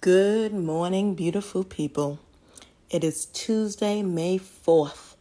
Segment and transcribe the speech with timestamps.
[0.00, 2.18] Good morning, beautiful people.
[2.90, 5.14] It is Tuesday, May 4th.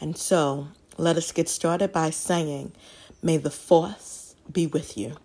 [0.00, 2.72] And so let us get started by saying,
[3.22, 5.18] May the force be with you.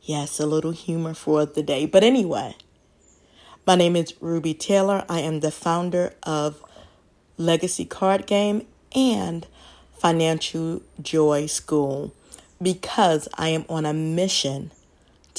[0.00, 1.86] Yes, a little humor for the day.
[1.86, 2.54] But anyway,
[3.66, 5.04] my name is Ruby Taylor.
[5.08, 6.62] I am the founder of
[7.36, 8.64] Legacy Card Game
[8.94, 9.44] and
[9.98, 12.14] Financial Joy School
[12.62, 14.70] because I am on a mission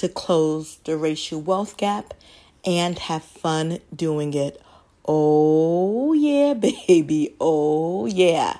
[0.01, 2.15] to close the racial wealth gap
[2.65, 4.59] and have fun doing it.
[5.07, 6.53] Oh, yeah,
[6.87, 7.35] baby.
[7.39, 8.57] Oh, yeah.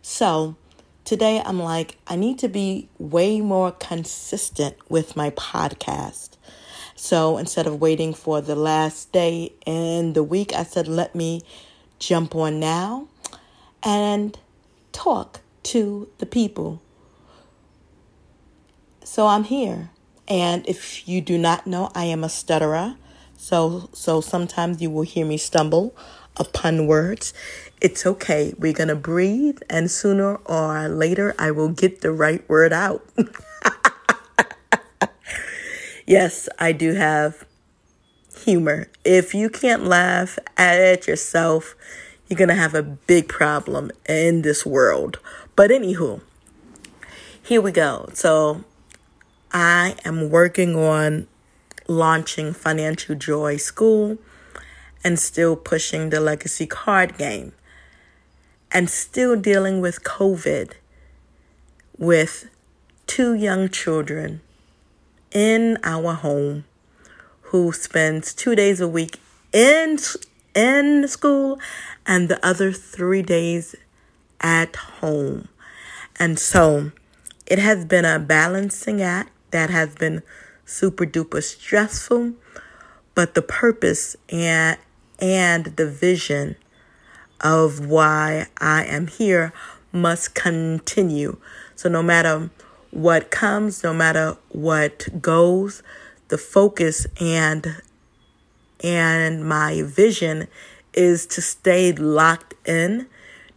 [0.00, 0.56] So,
[1.04, 6.38] today I'm like, I need to be way more consistent with my podcast.
[6.96, 11.42] So, instead of waiting for the last day in the week, I said, let me
[11.98, 13.08] jump on now
[13.82, 14.38] and
[14.92, 16.80] talk to the people.
[19.04, 19.90] So, I'm here.
[20.32, 22.96] And if you do not know, I am a stutterer.
[23.36, 25.94] So so sometimes you will hear me stumble
[26.38, 27.34] upon words.
[27.82, 28.54] It's okay.
[28.58, 33.04] We're going to breathe and sooner or later I will get the right word out.
[36.06, 37.44] yes, I do have
[38.42, 38.88] humor.
[39.04, 41.74] If you can't laugh at yourself,
[42.26, 45.18] you're going to have a big problem in this world.
[45.56, 46.22] But anywho,
[47.42, 48.08] here we go.
[48.14, 48.64] So
[49.52, 51.28] I am working on
[51.86, 54.16] launching Financial Joy School
[55.04, 57.52] and still pushing the legacy card game
[58.70, 60.72] and still dealing with COVID
[61.98, 62.48] with
[63.06, 64.40] two young children
[65.32, 66.64] in our home
[67.42, 69.20] who spends two days a week
[69.52, 69.98] in
[70.54, 71.58] in school
[72.06, 73.74] and the other three days
[74.40, 75.48] at home.
[76.18, 76.92] And so
[77.46, 80.22] it has been a balancing act that has been
[80.64, 82.32] super duper stressful,
[83.14, 84.78] but the purpose and
[85.18, 86.56] and the vision
[87.40, 89.52] of why I am here
[89.92, 91.36] must continue.
[91.76, 92.50] So no matter
[92.90, 95.82] what comes, no matter what goes,
[96.28, 97.82] the focus and
[98.82, 100.48] and my vision
[100.92, 103.06] is to stay locked in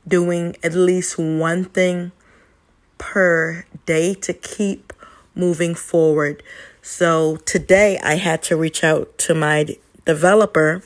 [0.08, 2.12] doing at least one thing
[2.98, 4.85] per day to keep
[5.36, 6.42] moving forward.
[6.82, 10.84] So today I had to reach out to my developer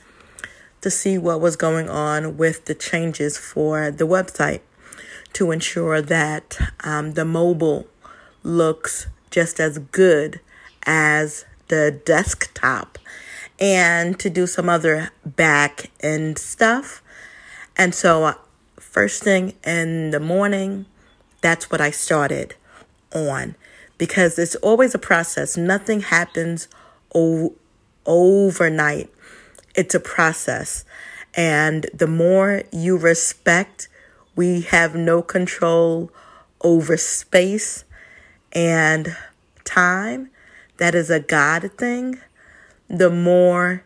[0.82, 4.62] to see what was going on with the changes for the website
[5.34, 7.88] to ensure that um, the mobile
[8.44, 10.40] looks just as good
[10.86, 12.98] as the desktop
[13.60, 17.04] and to do some other back end stuff.
[17.78, 18.34] And so, uh,
[18.78, 20.86] first thing in the morning,
[21.42, 22.56] that's what I started
[23.14, 23.56] on
[24.00, 25.56] because it's always a process.
[25.56, 26.68] Nothing happens
[27.14, 27.54] o-
[28.08, 29.12] overnight.
[29.76, 30.86] It's a process.
[31.36, 33.88] And the more you respect,
[34.36, 36.12] we have no control
[36.62, 37.84] over space
[38.52, 39.16] and
[39.64, 40.32] time.
[40.78, 42.20] That is a God thing.
[42.88, 43.84] The more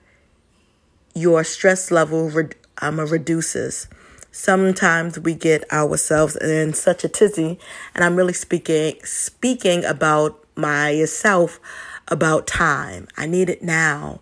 [1.16, 2.50] your stress level re-
[2.81, 3.88] um, reduces
[4.33, 7.57] sometimes we get ourselves in such a tizzy
[7.95, 11.59] and i'm really speaking speaking about myself
[12.07, 13.07] about time.
[13.17, 14.21] I need it now.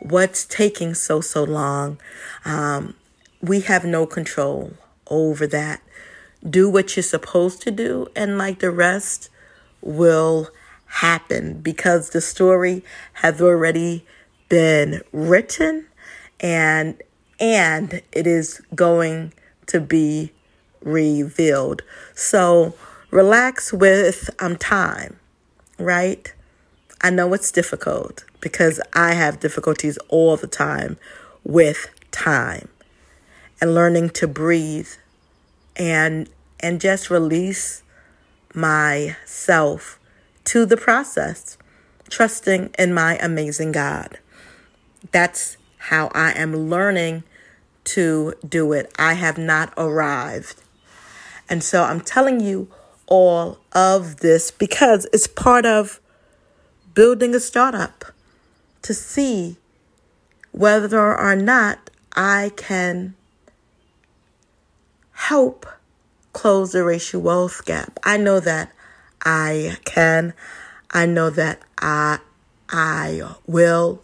[0.00, 1.98] What's taking so so long?
[2.44, 2.94] Um,
[3.40, 4.72] we have no control
[5.08, 5.80] over that.
[6.48, 9.30] Do what you're supposed to do and like the rest
[9.80, 10.48] will
[10.86, 12.84] happen because the story
[13.14, 14.04] has already
[14.48, 15.86] been written
[16.40, 17.00] and
[17.38, 19.32] and it is going
[19.66, 20.32] to be
[20.80, 21.82] revealed.
[22.14, 22.74] So
[23.10, 25.18] relax with um time,
[25.78, 26.32] right?
[27.00, 30.98] I know it's difficult because I have difficulties all the time
[31.44, 32.68] with time
[33.60, 34.88] and learning to breathe
[35.76, 36.28] and
[36.60, 37.82] and just release
[38.54, 39.98] myself
[40.44, 41.56] to the process,
[42.08, 44.18] trusting in my amazing God.
[45.10, 47.24] That's how I am learning
[47.84, 48.92] to do it.
[48.98, 50.62] I have not arrived.
[51.48, 52.68] And so I'm telling you
[53.06, 56.00] all of this because it's part of
[56.94, 58.04] building a startup
[58.82, 59.56] to see
[60.52, 63.14] whether or not I can
[65.12, 65.66] help
[66.32, 67.98] close the racial wealth gap.
[68.02, 68.72] I know that
[69.24, 70.34] I can.
[70.90, 72.18] I know that I
[72.68, 74.02] I will,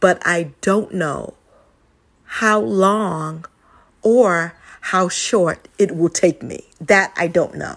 [0.00, 1.34] but I don't know
[2.36, 3.44] how long
[4.00, 6.64] or how short it will take me.
[6.80, 7.76] That I don't know.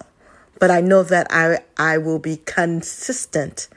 [0.60, 3.68] But I know that I I will be consistent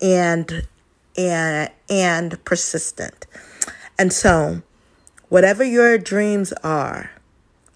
[0.00, 0.68] and
[1.16, 3.26] and and persistent.
[3.98, 4.62] And so,
[5.28, 7.10] whatever your dreams are,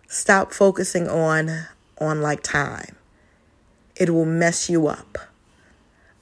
[0.06, 1.66] stop focusing on
[1.98, 2.94] on like time.
[3.96, 5.18] It will mess you up.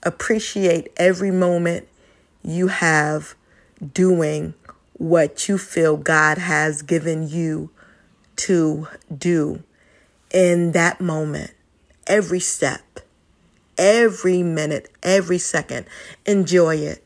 [0.02, 1.86] Appreciate every moment
[2.42, 3.34] you have
[3.92, 4.54] doing
[5.00, 7.70] what you feel God has given you
[8.36, 8.86] to
[9.16, 9.62] do
[10.30, 11.52] in that moment,
[12.06, 13.00] every step,
[13.78, 15.86] every minute, every second.
[16.26, 17.02] Enjoy it.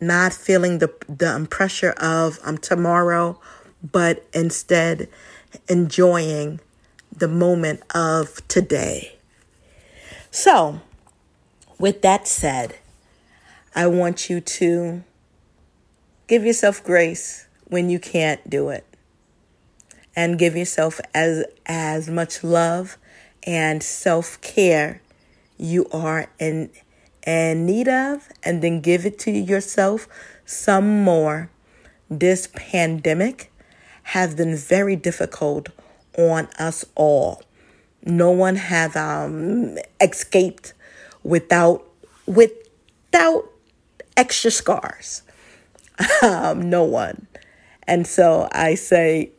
[0.00, 3.40] Not feeling the, the pressure of um, tomorrow,
[3.82, 5.08] but instead
[5.68, 6.60] enjoying
[7.10, 9.16] the moment of today.
[10.30, 10.80] So,
[11.76, 12.76] with that said,
[13.74, 15.02] I want you to
[16.26, 18.84] give yourself grace when you can't do it.
[20.16, 22.96] And give yourself as as much love
[23.42, 25.02] and self-care
[25.58, 26.70] you are in
[27.26, 30.06] in need of and then give it to yourself
[30.44, 31.50] some more.
[32.08, 33.50] This pandemic
[34.04, 35.70] has been very difficult
[36.16, 37.42] on us all.
[38.04, 40.74] No one has um, escaped
[41.22, 41.84] without
[42.26, 43.50] without
[44.16, 45.22] extra scars.
[46.22, 47.26] Um, no one.
[47.86, 49.30] And so I say,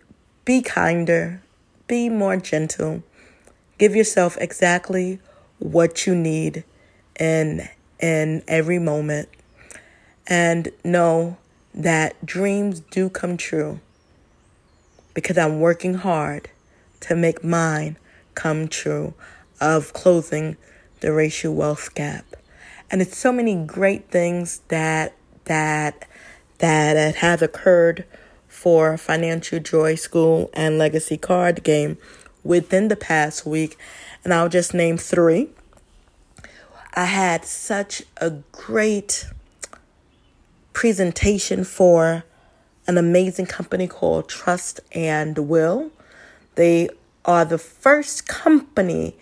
[0.46, 1.42] be kinder,
[1.88, 3.04] be more gentle,
[3.78, 5.20] give yourself exactly
[5.60, 6.64] what you need
[7.20, 7.68] in
[8.00, 9.30] in every moment,
[10.28, 11.38] and know
[11.74, 13.80] that dreams do come true.
[15.14, 16.50] Because I'm working hard
[17.02, 17.98] to make mine
[18.34, 19.14] come true
[19.62, 20.58] of closing
[21.00, 22.36] the racial wealth gap.
[22.92, 25.16] And it's so many great things that
[25.46, 26.08] that
[26.60, 28.06] that uh, have occurred
[28.48, 31.98] for Financial Joy School and Legacy Card Game
[32.44, 33.78] within the past week.
[34.24, 35.50] And I'll just name three.
[36.94, 39.28] I had such a great
[40.72, 42.24] presentation for
[42.88, 45.92] an amazing company called Trust and Will.
[46.56, 46.90] They
[47.26, 49.18] are the first company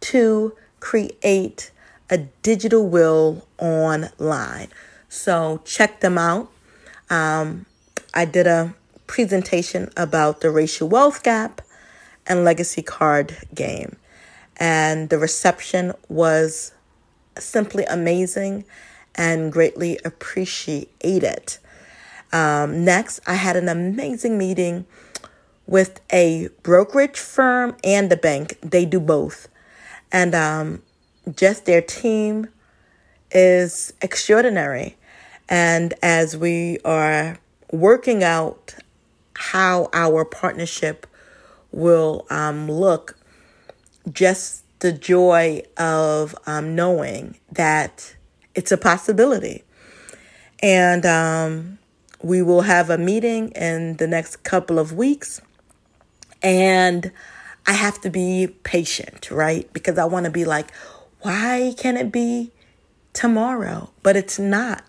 [0.00, 1.70] to create
[2.08, 4.68] a digital will online.
[5.08, 6.50] So check them out.
[7.10, 7.66] Um,
[8.14, 8.74] I did a
[9.06, 11.60] presentation about the racial wealth gap
[12.26, 13.96] and legacy card game.
[14.56, 16.72] And the reception was
[17.38, 18.64] simply amazing
[19.16, 21.56] and greatly appreciated.
[22.32, 24.86] Um, next, I had an amazing meeting
[25.66, 28.58] with a brokerage firm and a bank.
[28.62, 29.48] They do both.
[30.12, 30.82] And um,
[31.34, 32.48] just their team
[33.32, 34.96] is extraordinary.
[35.50, 37.38] And as we are
[37.72, 38.76] working out
[39.34, 41.08] how our partnership
[41.72, 43.18] will um, look,
[44.12, 48.14] just the joy of um, knowing that
[48.54, 49.64] it's a possibility.
[50.62, 51.78] And um,
[52.22, 55.40] we will have a meeting in the next couple of weeks.
[56.42, 57.10] And
[57.66, 59.70] I have to be patient, right?
[59.72, 60.72] Because I want to be like,
[61.20, 62.52] why can't it be
[63.12, 63.90] tomorrow?
[64.02, 64.84] But it's not.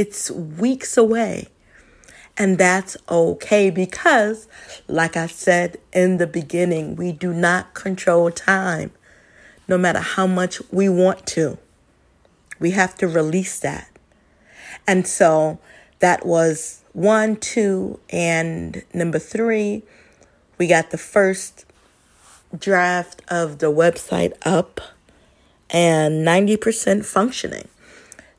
[0.00, 1.48] It's weeks away.
[2.38, 4.48] And that's okay because,
[4.88, 8.92] like I said in the beginning, we do not control time,
[9.68, 11.58] no matter how much we want to.
[12.58, 13.90] We have to release that.
[14.88, 15.58] And so
[15.98, 19.82] that was one, two, and number three,
[20.56, 21.66] we got the first
[22.58, 24.80] draft of the website up
[25.68, 27.68] and 90% functioning.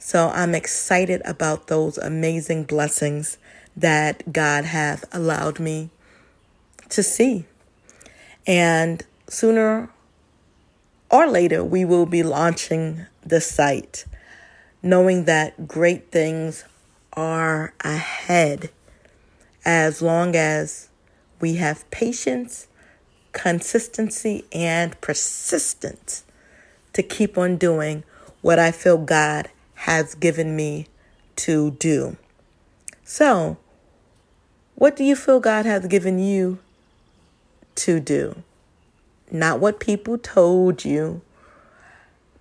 [0.03, 3.37] So I'm excited about those amazing blessings
[3.77, 5.91] that God hath allowed me
[6.89, 7.45] to see.
[8.47, 9.91] And sooner
[11.11, 14.05] or later, we will be launching the site,
[14.81, 16.65] knowing that great things
[17.13, 18.71] are ahead
[19.63, 20.89] as long as
[21.39, 22.67] we have patience,
[23.33, 26.23] consistency, and persistence
[26.93, 28.03] to keep on doing
[28.41, 29.47] what I feel God
[29.81, 30.85] has given me
[31.35, 32.15] to do.
[33.03, 33.57] So,
[34.75, 36.59] what do you feel God has given you
[37.75, 38.43] to do?
[39.31, 41.21] Not what people told you,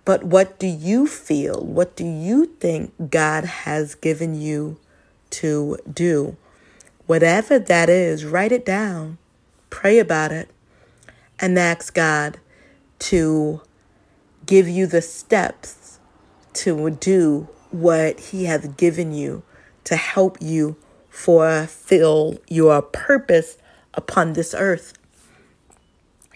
[0.05, 1.65] but what do you feel?
[1.65, 4.77] What do you think God has given you
[5.31, 6.37] to do?
[7.07, 9.17] Whatever that is, write it down,
[9.71, 10.47] pray about it,
[11.39, 12.37] and ask God
[12.99, 13.61] to
[14.45, 15.80] give you the steps
[16.53, 19.43] to do what He has given you
[19.85, 20.75] to help you
[21.09, 23.57] fulfill your purpose
[23.93, 24.93] upon this earth.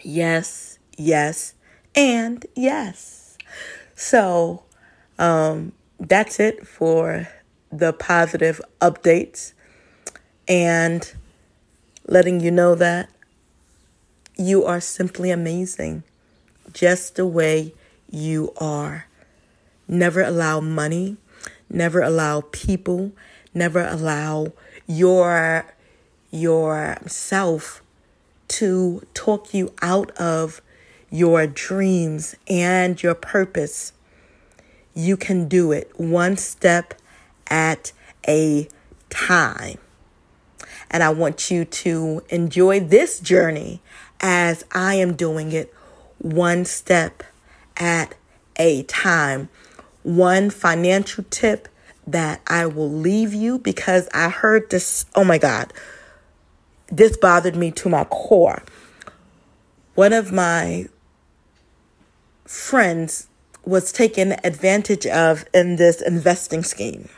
[0.01, 1.53] Yes, yes,
[1.95, 3.37] and yes.
[3.95, 4.63] So,
[5.17, 7.27] um, that's it for
[7.71, 9.53] the positive updates
[10.47, 11.13] and
[12.07, 13.09] letting you know that
[14.37, 16.03] you are simply amazing
[16.73, 17.73] just the way
[18.09, 19.07] you are.
[19.87, 21.17] Never allow money,
[21.69, 23.11] never allow people,
[23.53, 24.53] never allow
[24.87, 25.65] your
[26.31, 27.81] yourself
[28.47, 30.61] to talk you out of
[31.09, 33.93] your dreams and your purpose.
[34.93, 36.93] You can do it one step
[37.47, 37.93] at
[38.27, 38.67] a
[39.09, 39.77] time.
[40.91, 43.81] And I want you to enjoy this journey
[44.19, 45.73] as I am doing it
[46.19, 47.23] one step
[47.77, 48.15] at
[48.57, 49.49] a time.
[50.05, 51.67] One financial tip
[52.05, 55.07] that I will leave you because I heard this.
[55.15, 55.73] Oh my God.
[56.87, 58.61] This bothered me to my core.
[59.95, 60.85] One of my
[62.43, 63.27] friends
[63.63, 67.09] was taken advantage of in this investing scheme.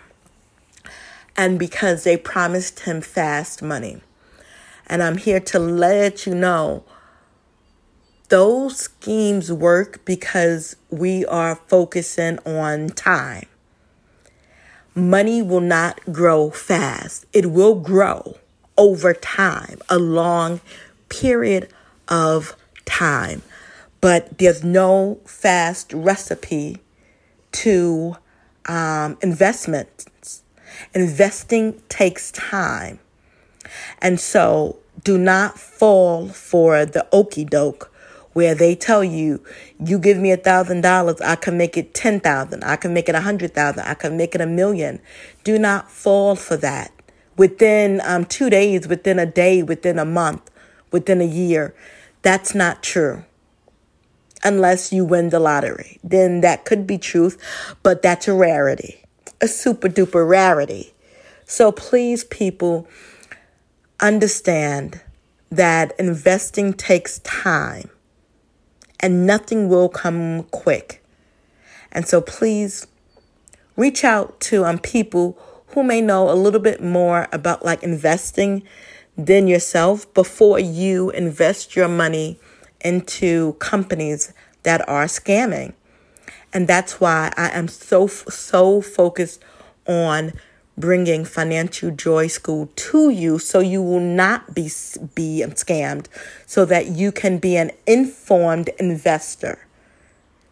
[1.36, 4.02] And because they promised him fast money.
[4.88, 6.86] And I'm here to let you know
[8.30, 13.46] those schemes work because we are focusing on time.
[14.94, 18.38] Money will not grow fast, it will grow
[18.78, 20.60] over time, a long
[21.10, 21.70] period
[22.08, 22.56] of
[22.86, 23.42] time.
[24.02, 26.78] But there's no fast recipe
[27.54, 28.18] to
[28.66, 30.44] um, investments.
[30.94, 33.00] Investing takes time.
[34.02, 37.92] And so do not fall for the okey doke
[38.38, 39.44] where they tell you,
[39.84, 43.10] you give me a thousand dollars, I can make it ten thousand, I can make
[43.10, 45.00] it a hundred thousand, I can make it a million.
[45.44, 46.92] Do not fall for that.
[47.36, 50.52] Within um, two days, within a day, within a month,
[50.92, 51.74] within a year,
[52.22, 53.26] that's not true.
[54.44, 57.42] Unless you win the lottery, then that could be truth,
[57.82, 59.04] but that's a rarity,
[59.42, 60.94] a super duper rarity.
[61.48, 62.88] So please, people,
[64.00, 65.02] understand
[65.50, 67.90] that investing takes time
[69.00, 71.04] and nothing will come quick.
[71.92, 72.88] And so please
[73.76, 75.38] reach out to um, people
[75.68, 78.64] who may know a little bit more about like investing
[79.18, 82.40] than yourself before you invest your money
[82.82, 85.74] into companies that are scamming.
[86.54, 89.44] And that's why I am so, so focused
[89.88, 90.34] on
[90.78, 94.70] bringing Financial Joy School to you so you will not be,
[95.16, 96.08] be scammed,
[96.46, 99.66] so that you can be an informed investor.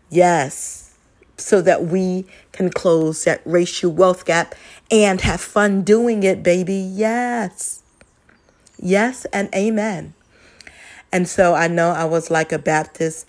[0.10, 0.96] Yes,
[1.38, 4.55] so that we can close that racial wealth gap
[4.89, 6.75] and have fun doing it, baby.
[6.75, 7.84] Yes.
[8.77, 10.13] Yes, and amen.
[11.12, 13.27] And so I know I was like a Baptist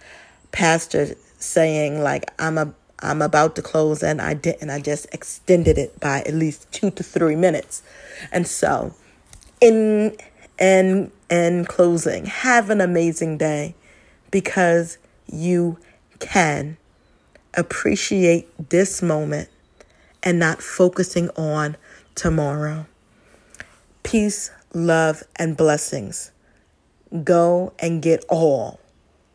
[0.50, 4.70] pastor saying, like, I'm a I'm about to close and I didn't.
[4.70, 7.82] I just extended it by at least two to three minutes.
[8.32, 8.94] And so
[9.60, 10.16] in
[10.58, 13.74] in in closing, have an amazing day
[14.30, 15.78] because you
[16.18, 16.76] can
[17.54, 19.48] appreciate this moment
[20.22, 21.76] and not focusing on
[22.14, 22.86] tomorrow.
[24.02, 26.30] Peace, love, and blessings.
[27.22, 28.80] Go and get all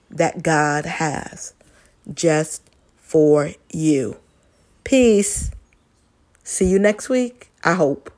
[0.10, 1.54] that God has.
[2.14, 2.71] Just
[3.12, 4.16] for you.
[4.86, 5.52] Peace.
[6.46, 8.10] See you next week, I hope.